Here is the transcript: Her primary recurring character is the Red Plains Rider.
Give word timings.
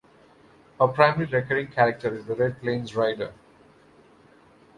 Her 0.79 0.87
primary 0.87 1.27
recurring 1.27 1.67
character 1.67 2.11
is 2.15 2.25
the 2.25 2.33
Red 2.35 2.59
Plains 2.59 2.95
Rider. 2.95 3.33